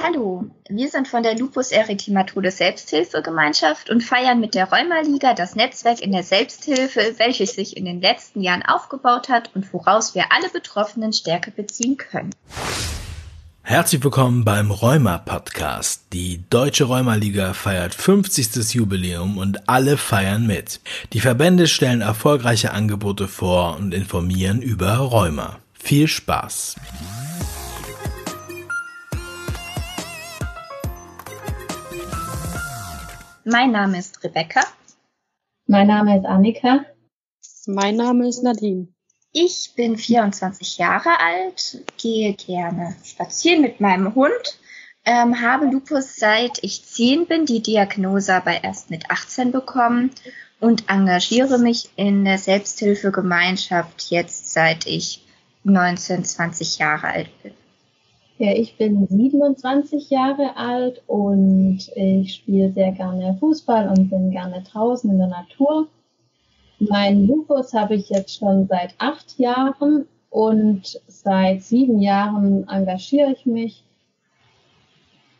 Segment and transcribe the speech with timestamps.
[0.00, 6.00] Hallo, wir sind von der Lupus Erythematodes Selbsthilfegemeinschaft und feiern mit der Rheumaliga das Netzwerk
[6.00, 10.48] in der Selbsthilfe, welches sich in den letzten Jahren aufgebaut hat und woraus wir alle
[10.48, 12.30] Betroffenen Stärke beziehen können.
[13.64, 16.04] Herzlich willkommen beim Rheuma Podcast.
[16.14, 18.72] Die Deutsche Rheumaliga feiert 50.
[18.74, 20.80] Jubiläum und alle feiern mit.
[21.12, 25.58] Die Verbände stellen erfolgreiche Angebote vor und informieren über Rheuma.
[25.74, 26.76] Viel Spaß!
[33.44, 34.60] Mein Name ist Rebecca.
[35.66, 36.84] Mein Name ist Annika.
[37.66, 38.86] Mein Name ist Nadine.
[39.32, 44.60] Ich bin 24 Jahre alt, gehe gerne spazieren mit meinem Hund,
[45.04, 50.10] ähm, habe Lupus seit ich 10 bin, die Diagnose aber erst mit 18 bekommen
[50.60, 55.26] und engagiere mich in der Selbsthilfegemeinschaft jetzt seit ich
[55.64, 57.54] 19, 20 Jahre alt bin.
[58.42, 64.64] Ja, ich bin 27 Jahre alt und ich spiele sehr gerne Fußball und bin gerne
[64.68, 65.86] draußen in der Natur.
[66.80, 73.46] Mein Lupus habe ich jetzt schon seit acht Jahren und seit sieben Jahren engagiere ich
[73.46, 73.84] mich.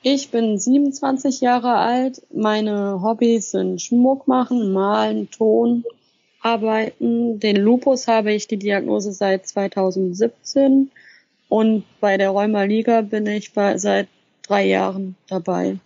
[0.04, 2.22] Ich bin 27 Jahre alt.
[2.32, 5.82] Meine Hobbys sind Schmuck machen, malen, Ton,
[6.40, 7.40] arbeiten.
[7.40, 10.92] Den Lupus habe ich die Diagnose seit 2017
[11.52, 14.08] und bei der Rheuma Liga bin ich seit
[14.40, 15.76] drei Jahren dabei.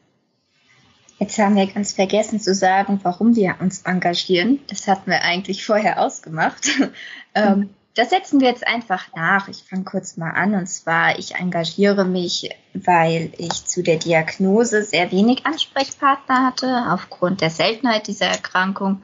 [1.19, 4.61] Jetzt haben wir ganz vergessen zu sagen, warum wir uns engagieren.
[4.69, 6.69] Das hatten wir eigentlich vorher ausgemacht.
[7.35, 9.49] ähm, das setzen wir jetzt einfach nach.
[9.49, 10.55] Ich fange kurz mal an.
[10.55, 17.41] Und zwar, ich engagiere mich, weil ich zu der Diagnose sehr wenig Ansprechpartner hatte, aufgrund
[17.41, 19.03] der Seltenheit dieser Erkrankung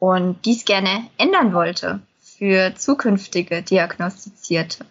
[0.00, 4.84] und dies gerne ändern wollte für zukünftige Diagnostizierte.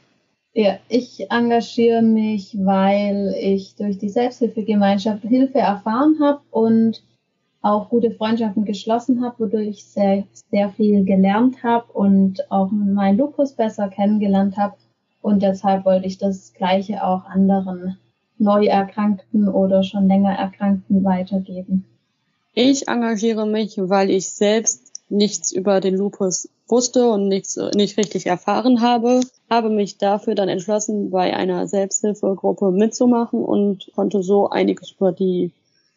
[0.53, 7.03] Ja, ich engagiere mich, weil ich durch die Selbsthilfegemeinschaft Hilfe erfahren habe und
[7.61, 13.17] auch gute Freundschaften geschlossen habe, wodurch ich sehr, sehr viel gelernt habe und auch meinen
[13.17, 14.75] Lupus besser kennengelernt habe.
[15.21, 17.97] Und deshalb wollte ich das Gleiche auch anderen
[18.39, 21.85] Neuerkrankten oder schon länger Erkrankten weitergeben.
[22.53, 28.25] Ich engagiere mich, weil ich selbst nichts über den Lupus wusste und nichts, nicht richtig
[28.25, 34.91] erfahren habe, habe mich dafür dann entschlossen, bei einer Selbsthilfegruppe mitzumachen und konnte so einiges
[34.91, 35.51] über die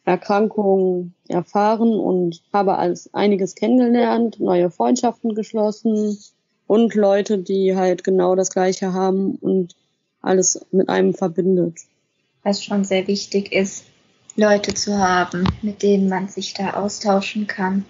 [0.04, 6.19] Erkrankung erfahren und habe alles einiges kennengelernt, neue Freundschaften geschlossen
[6.66, 9.76] und Leute, die halt genau das Gleiche haben und
[10.20, 11.78] alles mit einem verbindet.
[12.43, 13.84] Was schon sehr wichtig ist,
[14.37, 17.87] Leute zu haben, mit denen man sich da austauschen kann.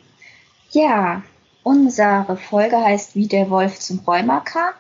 [0.71, 1.25] Ja,
[1.65, 4.75] Unsere Folge heißt Wie der Wolf zum Rheuma kam.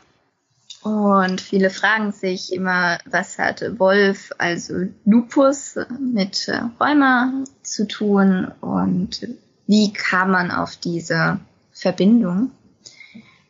[0.85, 4.75] Und viele fragen sich immer, was hat Wolf, also
[5.07, 9.27] Lupus, mit äh, Rheuma zu tun und
[9.67, 11.41] wie kam man auf diese
[11.73, 12.51] Verbindung?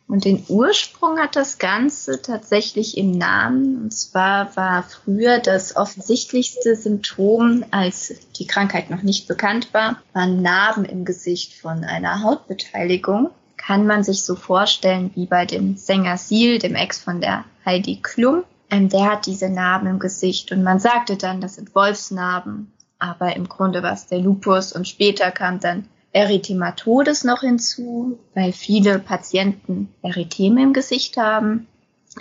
[0.07, 3.83] Und den Ursprung hat das Ganze tatsächlich im Namen.
[3.83, 10.41] Und zwar war früher das offensichtlichste Symptom, als die Krankheit noch nicht bekannt war, waren
[10.41, 13.31] Narben im Gesicht von einer Hautbeteiligung.
[13.65, 17.99] Kann man sich so vorstellen wie bei dem Sänger Seal, dem Ex von der Heidi
[18.01, 18.43] Klum.
[18.69, 22.71] Ähm, der hat diese Narben im Gesicht und man sagte dann, das sind Wolfsnarben.
[22.99, 28.53] Aber im Grunde war es der Lupus und später kam dann Erythematodes noch hinzu, weil
[28.53, 31.67] viele Patienten Erytheme im Gesicht haben.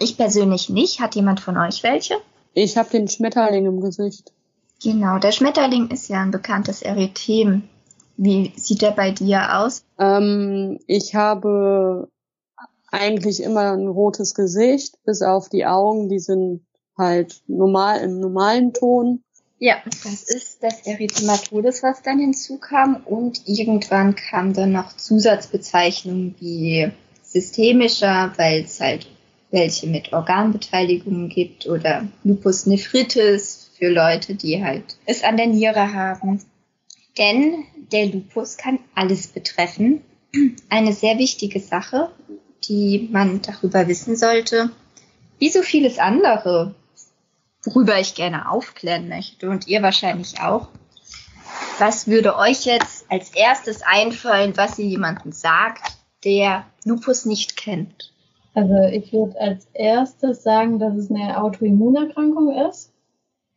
[0.00, 1.00] Ich persönlich nicht.
[1.00, 2.14] Hat jemand von euch welche?
[2.54, 4.32] Ich habe den Schmetterling im Gesicht.
[4.82, 7.68] Genau, der Schmetterling ist ja ein bekanntes Erythem.
[8.16, 9.84] Wie sieht der bei dir aus?
[9.98, 12.08] Ähm, ich habe
[12.90, 16.64] eigentlich immer ein rotes Gesicht, bis auf die Augen, die sind
[16.96, 19.22] halt normal im normalen Ton.
[19.58, 23.02] Ja, das ist das Erythematodes, was dann hinzukam.
[23.04, 26.90] Und irgendwann kam dann noch Zusatzbezeichnungen wie
[27.22, 29.08] systemischer, weil es halt
[29.50, 35.94] welche mit Organbeteiligungen gibt oder Lupus nephritis für Leute, die halt es an der Niere
[35.94, 36.42] haben.
[37.16, 40.02] Denn der Lupus kann alles betreffen.
[40.68, 42.10] Eine sehr wichtige Sache,
[42.68, 44.70] die man darüber wissen sollte,
[45.38, 46.74] wie so vieles andere
[47.64, 50.68] worüber ich gerne aufklären möchte und ihr wahrscheinlich auch.
[51.78, 58.12] Was würde euch jetzt als erstes einfallen, was ihr jemandem sagt, der Lupus nicht kennt?
[58.54, 62.92] Also ich würde als erstes sagen, dass es eine Autoimmunerkrankung ist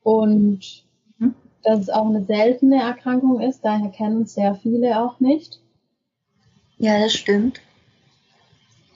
[0.01, 0.61] und
[1.19, 1.35] mhm.
[1.67, 3.59] Dass es auch eine seltene Erkrankung ist.
[3.61, 5.59] Daher kennen es sehr viele auch nicht.
[6.77, 7.59] Ja, das stimmt.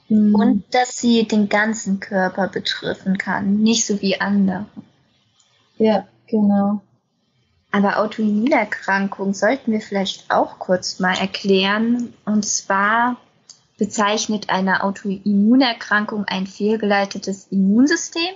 [0.08, 0.34] Mhm.
[0.34, 4.64] Und dass sie den ganzen Körper betreffen kann, nicht so wie andere.
[5.76, 6.80] Ja, genau.
[7.70, 12.14] Aber Autoimmunerkrankung sollten wir vielleicht auch kurz mal erklären.
[12.24, 13.18] Und zwar
[13.76, 18.34] bezeichnet eine Autoimmunerkrankung ein fehlgeleitetes Immunsystem,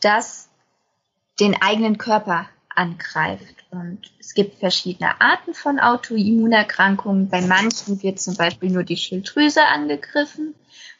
[0.00, 0.48] das
[1.38, 3.64] den eigenen Körper angreift.
[3.70, 7.28] Und es gibt verschiedene Arten von Autoimmunerkrankungen.
[7.28, 10.54] Bei manchen wird zum Beispiel nur die Schilddrüse angegriffen,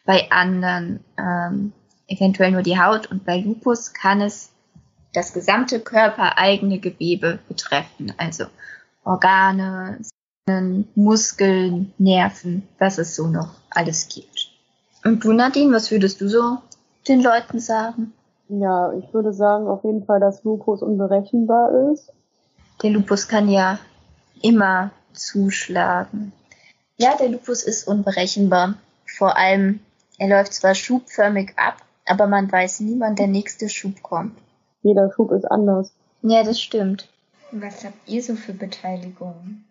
[0.05, 1.73] bei anderen ähm,
[2.07, 4.51] eventuell nur die Haut und bei Lupus kann es
[5.13, 8.47] das gesamte körpereigene Gewebe betreffen, also
[9.05, 10.01] Organe,
[10.95, 14.51] Muskeln, Nerven, was es so noch alles gibt.
[15.05, 16.59] Und du, Nadine, was würdest du so
[17.09, 18.13] den Leuten sagen?
[18.61, 22.13] Ja, ich würde sagen auf jeden Fall, dass Lupus unberechenbar ist.
[22.83, 23.79] Der Lupus kann ja
[24.43, 26.33] immer zuschlagen.
[26.99, 28.75] Ja, der Lupus ist unberechenbar.
[29.07, 29.81] Vor allem,
[30.19, 34.37] er läuft zwar schubförmig ab, aber man weiß nie, wann der nächste Schub kommt.
[34.83, 35.95] Jeder Schub ist anders.
[36.21, 37.09] Ja, das stimmt.
[37.53, 39.65] Was habt ihr so für Beteiligungen?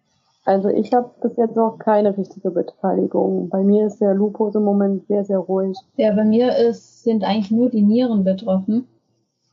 [0.44, 3.50] Also ich habe bis jetzt noch keine richtige Beteiligung.
[3.50, 5.78] Bei mir ist der Lupus im Moment sehr, sehr ruhig.
[5.98, 8.88] Ja, bei mir ist, sind eigentlich nur die Nieren betroffen.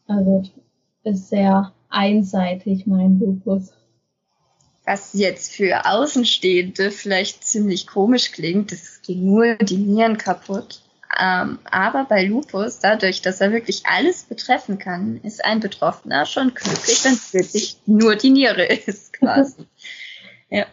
[0.07, 0.43] Also
[1.05, 3.73] ist sehr einseitig mein Lupus.
[4.85, 10.81] Was jetzt für Außenstehende vielleicht ziemlich komisch klingt, es ging nur die Nieren kaputt.
[11.21, 16.55] Ähm, aber bei Lupus, dadurch, dass er wirklich alles betreffen kann, ist ein Betroffener schon
[16.55, 19.67] glücklich, wenn es wirklich nur die Niere ist, quasi.
[20.49, 20.65] ja.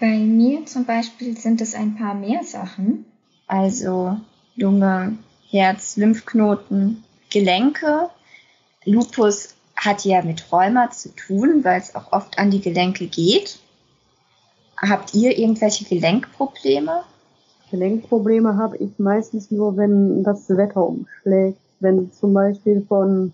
[0.00, 3.04] Bei mir zum Beispiel sind es ein paar mehr Sachen.
[3.46, 4.16] Also
[4.56, 5.16] Lunge,
[5.48, 8.10] Herz, Lymphknoten, Gelenke.
[8.84, 13.58] Lupus hat ja mit Rheuma zu tun, weil es auch oft an die Gelenke geht.
[14.76, 17.02] Habt ihr irgendwelche Gelenkprobleme?
[17.70, 21.58] Gelenkprobleme habe ich meistens nur, wenn das Wetter umschlägt.
[21.80, 23.32] Wenn zum Beispiel von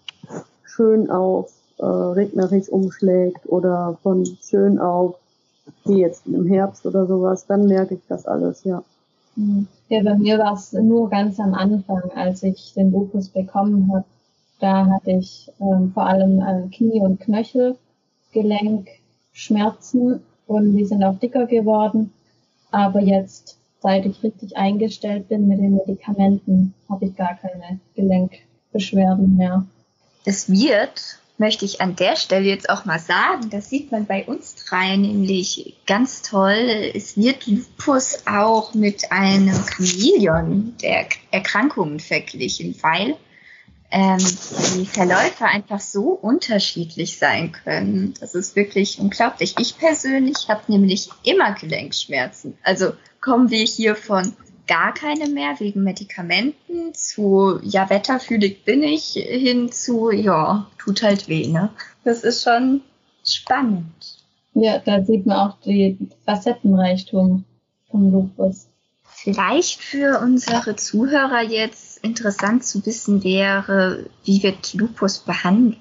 [0.64, 5.19] schön auf äh, regnerisch umschlägt oder von schön auf
[5.84, 8.82] wie jetzt im Herbst oder sowas, dann merke ich das alles, ja.
[9.36, 9.68] Mhm.
[9.88, 14.04] Ja, bei mir war es nur ganz am Anfang, als ich den Lupus bekommen habe.
[14.60, 21.46] Da hatte ich ähm, vor allem äh, Knie- und Knöchelgelenkschmerzen und die sind auch dicker
[21.46, 22.12] geworden.
[22.70, 29.36] Aber jetzt seit ich richtig eingestellt bin mit den Medikamenten, habe ich gar keine Gelenkbeschwerden
[29.36, 29.66] mehr.
[30.24, 34.24] Es wird, möchte ich an der Stelle jetzt auch mal sagen, das sieht man bei
[34.24, 36.92] uns drei nämlich ganz toll.
[36.94, 43.16] Es wird Lupus auch mit einem Chameleon der Erkrankungen verglichen, weil
[43.90, 44.18] ähm,
[44.76, 48.14] die Verläufe einfach so unterschiedlich sein können.
[48.20, 49.54] Das ist wirklich unglaublich.
[49.58, 52.58] Ich persönlich habe nämlich immer Gelenkschmerzen.
[52.62, 52.92] Also
[53.22, 54.36] kommen wir hier von
[54.70, 61.26] gar keine mehr wegen Medikamenten zu, ja, wetterfühlig bin ich, hin zu, ja, tut halt
[61.26, 61.70] weh, ne?
[62.04, 62.80] Das ist schon
[63.26, 63.92] spannend.
[64.54, 67.44] Ja, da sieht man auch die Facettenreichtum
[67.90, 68.68] vom Lupus.
[69.02, 75.78] Vielleicht für unsere Zuhörer jetzt interessant zu wissen wäre, wie wird Lupus behandelt?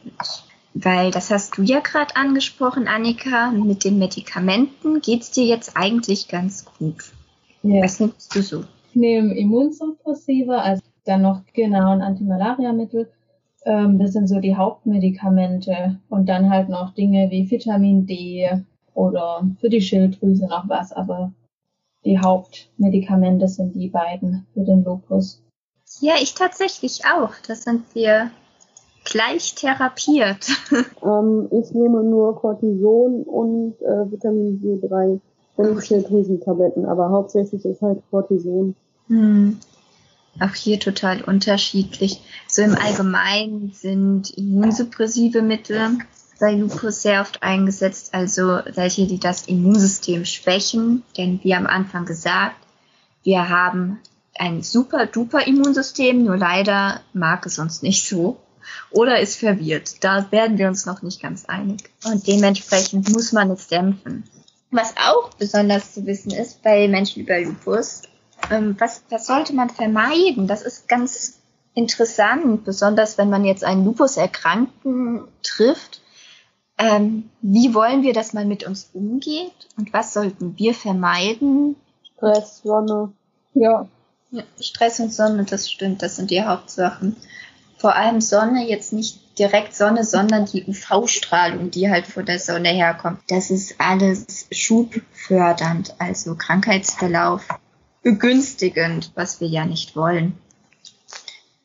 [0.73, 6.27] Weil das hast du ja gerade angesprochen, Annika, mit den Medikamenten geht's dir jetzt eigentlich
[6.27, 7.03] ganz gut.
[7.61, 7.83] Ja.
[7.83, 8.63] Was nimmst du so?
[8.89, 13.11] Ich nehme Immunsuppressiva, also dann noch genau ein Antimalariamittel.
[13.65, 15.99] Ähm, das sind so die Hauptmedikamente.
[16.09, 18.49] Und dann halt noch Dinge wie Vitamin D
[18.95, 20.91] oder für die Schilddrüse noch was.
[20.91, 21.31] Aber
[22.03, 25.43] die Hauptmedikamente sind die beiden für den Lupus.
[25.99, 27.33] Ja, ich tatsächlich auch.
[27.47, 28.31] Das sind wir
[29.05, 30.47] gleich therapiert.
[31.03, 35.19] ähm, ich nehme nur Cortison und äh, Vitamin D3
[35.59, 38.75] und Schilddrüsentabletten, aber hauptsächlich ist halt Cortison.
[39.07, 39.59] Hm.
[40.39, 42.21] Auch hier total unterschiedlich.
[42.47, 45.97] So im Allgemeinen sind immunsuppressive Mittel
[46.39, 51.03] bei Lupus sehr oft eingesetzt, also welche, die das Immunsystem schwächen.
[51.17, 52.55] Denn wie am Anfang gesagt,
[53.23, 53.99] wir haben
[54.35, 58.37] ein super duper Immunsystem, nur leider mag es uns nicht so
[58.91, 60.01] oder ist verwirrt.
[60.05, 61.89] Da werden wir uns noch nicht ganz einig.
[62.05, 64.23] Und dementsprechend muss man es dämpfen.
[64.71, 68.03] Was auch besonders zu wissen ist bei Menschen über Lupus,
[68.51, 70.47] ähm, was, was sollte man vermeiden?
[70.47, 71.39] Das ist ganz
[71.73, 76.01] interessant, besonders wenn man jetzt einen Lupus-Erkrankten trifft.
[76.77, 81.75] Ähm, wie wollen wir, dass man mit uns umgeht und was sollten wir vermeiden?
[82.15, 83.11] Stress, Sonne.
[83.53, 83.87] Ja.
[84.31, 84.43] ja.
[84.59, 87.17] Stress und Sonne, das stimmt, das sind die Hauptsachen.
[87.77, 92.69] Vor allem Sonne, jetzt nicht direkt Sonne, sondern die UV-Strahlung, die halt von der Sonne
[92.69, 93.19] herkommt.
[93.29, 97.47] Das ist alles schubfördernd, also Krankheitsverlauf
[98.03, 100.33] begünstigend, was wir ja nicht wollen.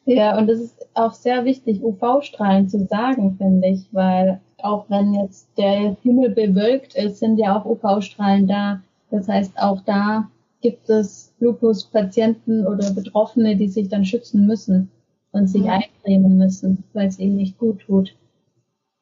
[0.06, 5.14] Ja, und es ist auch sehr wichtig, UV-Strahlen zu sagen, finde ich, weil auch wenn
[5.14, 8.80] jetzt der Himmel bewölkt ist, sind ja auch UV-Strahlen da.
[9.10, 10.28] Das heißt, auch da
[10.60, 14.90] gibt es Lupus-Patienten oder Betroffene, die sich dann schützen müssen
[15.34, 18.14] und sich eincremen müssen, weil es ihnen nicht gut tut.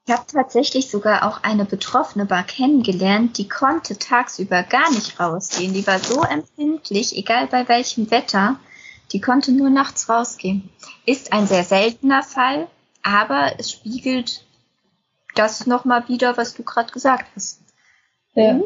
[0.06, 5.74] Ich habe tatsächlich sogar auch eine Betroffene Bar kennengelernt, die konnte tagsüber gar nicht rausgehen.
[5.74, 8.58] Die war so empfindlich, egal bei welchem Wetter,
[9.12, 10.70] die konnte nur nachts rausgehen.
[11.06, 12.66] Ist ein sehr seltener Fall,
[13.02, 14.44] aber es spiegelt
[15.34, 17.60] das nochmal wieder, was du gerade gesagt hast.
[18.34, 18.54] Ja.
[18.54, 18.64] Mhm.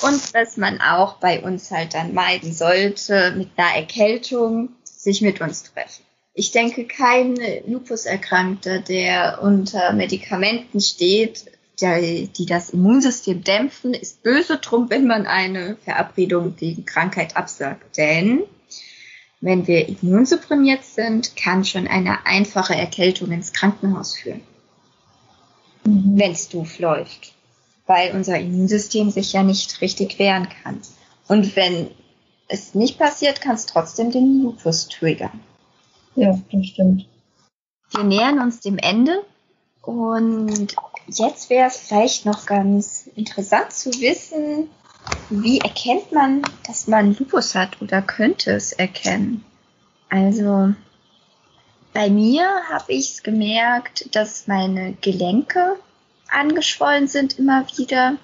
[0.00, 5.42] Und was man auch bei uns halt dann meiden sollte, mit einer Erkältung sich mit
[5.42, 6.02] uns treffen.
[6.34, 11.44] Ich denke, kein Lupus-Erkrankter, der unter Medikamenten steht,
[11.80, 17.96] der, die das Immunsystem dämpfen, ist böse drum, wenn man eine Verabredung gegen Krankheit absagt.
[17.98, 18.44] Denn
[19.40, 24.40] wenn wir immunsupprimiert sind, kann schon eine einfache Erkältung ins Krankenhaus führen.
[25.84, 26.14] Mhm.
[26.16, 27.34] Wenn es doof läuft.
[27.86, 30.80] Weil unser Immunsystem sich ja nicht richtig wehren kann.
[31.26, 31.88] Und wenn
[32.48, 35.40] es nicht passiert, kann es trotzdem den Lupus triggern.
[36.14, 37.06] Ja, das stimmt.
[37.90, 39.24] Wir nähern uns dem Ende
[39.82, 40.74] und
[41.06, 44.68] jetzt wäre es vielleicht noch ganz interessant zu wissen,
[45.30, 49.44] wie erkennt man, dass man Lupus hat oder könnte es erkennen?
[50.08, 50.74] Also
[51.92, 55.76] bei mir habe ich es gemerkt, dass meine Gelenke
[56.30, 58.16] angeschwollen sind immer wieder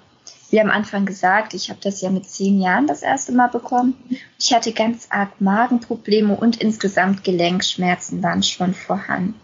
[0.51, 3.95] wie am Anfang gesagt, ich habe das ja mit zehn Jahren das erste Mal bekommen.
[4.39, 9.39] Ich hatte ganz arg Magenprobleme und insgesamt Gelenkschmerzen waren schon vorhanden.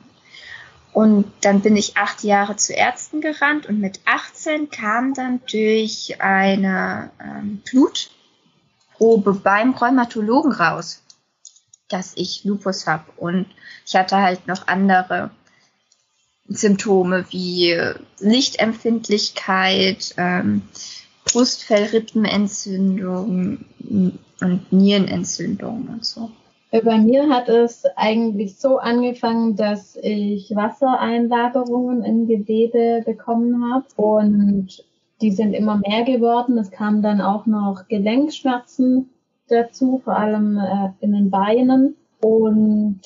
[0.93, 6.21] Und dann bin ich acht Jahre zu Ärzten gerannt und mit 18 kam dann durch
[6.21, 11.03] eine ähm, Blutprobe beim Rheumatologen raus,
[11.89, 13.03] dass ich Lupus habe.
[13.17, 13.47] Und
[13.85, 15.31] ich hatte halt noch andere
[16.47, 17.75] Symptome wie
[18.19, 20.61] Lichtempfindlichkeit, ähm,
[21.25, 23.65] Brustfellrippenentzündung
[24.41, 26.29] und Nierenentzündung und so.
[26.83, 34.83] Bei mir hat es eigentlich so angefangen, dass ich Wassereinlagerungen im Gewebe bekommen habe und
[35.21, 36.57] die sind immer mehr geworden.
[36.57, 39.09] Es kamen dann auch noch Gelenkschmerzen
[39.47, 42.99] dazu, vor allem äh, in den Beinen und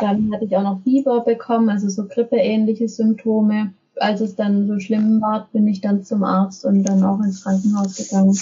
[0.00, 4.78] dann hatte ich auch noch Fieber bekommen, also so grippeähnliche Symptome als es dann so
[4.78, 8.38] schlimm war, bin ich dann zum Arzt und dann auch ins Krankenhaus gegangen.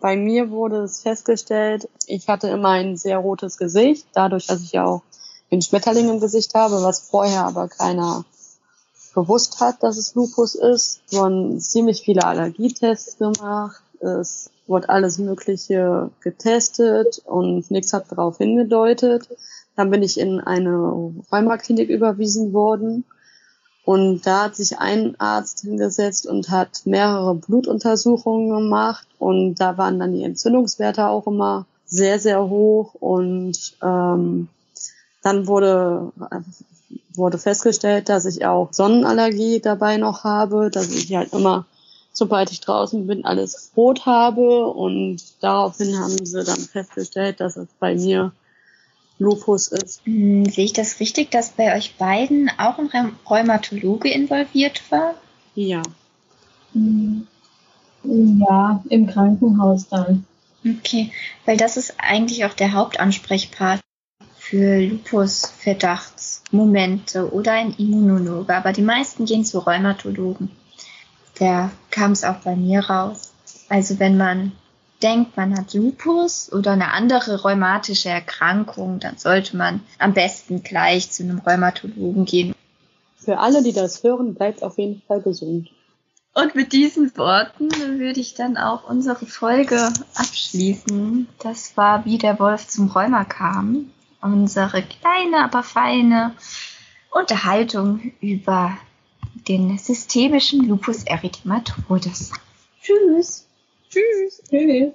[0.00, 4.72] Bei mir wurde es festgestellt, ich hatte immer ein sehr rotes Gesicht, dadurch, dass ich
[4.72, 5.02] ja auch
[5.50, 8.24] den Schmetterling im Gesicht habe, was vorher aber keiner
[9.14, 11.00] gewusst hat, dass es Lupus ist.
[11.10, 13.82] Wurden ziemlich viele Allergietests gemacht.
[14.00, 19.28] Es wurde alles Mögliche getestet und nichts hat darauf hingedeutet.
[19.76, 23.04] Dann bin ich in eine Rheumaklinik überwiesen worden
[23.84, 29.06] und da hat sich ein Arzt hingesetzt und hat mehrere Blutuntersuchungen gemacht.
[29.18, 32.94] Und da waren dann die Entzündungswerte auch immer sehr, sehr hoch.
[32.94, 34.48] Und ähm,
[35.22, 36.12] dann wurde,
[37.14, 41.66] wurde festgestellt, dass ich auch Sonnenallergie dabei noch habe, dass ich halt immer,
[42.12, 44.66] sobald ich draußen bin, alles rot habe.
[44.66, 48.32] Und daraufhin haben sie dann festgestellt, dass es bei mir
[49.18, 50.00] Lupus ist.
[50.04, 55.14] Hm, sehe ich das richtig, dass bei euch beiden auch ein Rheumatologe involviert war?
[55.54, 55.82] Ja.
[56.72, 57.26] Hm,
[58.02, 60.24] ja, im Krankenhaus dann.
[60.64, 61.12] Okay,
[61.46, 63.84] weil das ist eigentlich auch der Hauptansprechpartner
[64.36, 70.50] für Lupus-Verdachtsmomente oder ein Immunologe, aber die meisten gehen zu Rheumatologen.
[71.40, 73.32] Da kam es auch bei mir raus.
[73.70, 74.52] Also wenn man
[75.02, 81.10] denkt, man hat Lupus oder eine andere rheumatische Erkrankung, dann sollte man am besten gleich
[81.10, 82.54] zu einem Rheumatologen gehen.
[83.16, 85.70] Für alle, die das hören, bleibt auf jeden Fall gesund.
[86.34, 91.26] Und mit diesen Worten würde ich dann auch unsere Folge abschließen.
[91.42, 93.90] Das war, wie der Wolf zum Rheuma kam.
[94.20, 96.34] Unsere kleine, aber feine
[97.10, 98.76] Unterhaltung über
[99.48, 102.32] den systemischen Lupus erythematodes.
[102.82, 103.46] Tschüss!
[103.90, 104.42] Tschüss.
[104.48, 104.92] Tschüss.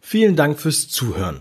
[0.00, 1.40] Vielen Dank fürs Zuhören.